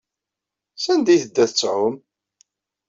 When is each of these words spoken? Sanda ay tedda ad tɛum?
Sanda 0.77 1.09
ay 1.11 1.19
tedda 1.21 1.41
ad 1.45 1.51
tɛum? 1.51 1.95